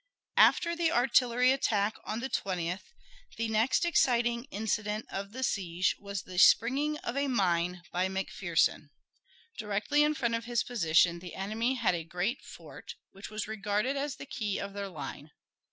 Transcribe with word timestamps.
After 0.37 0.75
the 0.75 0.91
artillery 0.91 1.51
attack 1.51 1.95
on 2.05 2.21
the 2.21 2.27
20th, 2.31 2.85
the 3.37 3.47
next 3.49 3.85
exciting 3.85 4.45
incident 4.45 5.05
of 5.11 5.31
the 5.31 5.43
siege 5.43 5.95
was 5.99 6.23
the 6.23 6.39
springing 6.39 6.97
of 7.03 7.15
a 7.15 7.27
mine 7.27 7.83
by 7.91 8.07
McPherson. 8.07 8.89
Directly 9.59 10.01
in 10.01 10.15
front 10.15 10.33
of 10.33 10.45
his 10.45 10.63
position 10.63 11.19
the 11.19 11.35
enemy 11.35 11.75
had 11.75 11.93
a 11.93 12.03
great 12.03 12.41
fort 12.41 12.95
which 13.11 13.29
was 13.29 13.47
regarded 13.47 13.95
as 13.95 14.15
the 14.15 14.25
key 14.25 14.57
of 14.57 14.73
their 14.73 14.89
line. 14.89 15.29